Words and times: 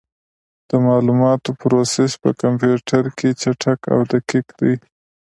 د 0.69 0.71
معلوماتو 0.85 1.49
پروسس 1.61 2.11
په 2.23 2.29
کمپیوټر 2.41 3.03
کې 3.17 3.29
چټک 3.41 3.79
او 3.93 3.99
دقیق 4.13 4.47
دی. 4.59 4.73